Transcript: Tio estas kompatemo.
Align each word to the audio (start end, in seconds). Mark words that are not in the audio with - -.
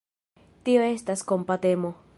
Tio 0.69 0.87
estas 0.95 1.25
kompatemo. 1.33 1.95